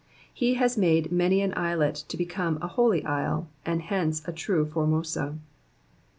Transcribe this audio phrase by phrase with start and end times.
[0.33, 4.65] He bas made many an islet to become a Holy Isle, and hence, a true
[4.65, 5.37] Formosa.